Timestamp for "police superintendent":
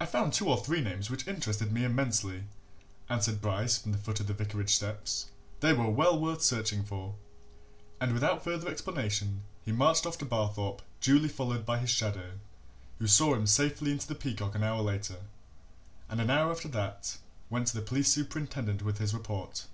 17.82-18.82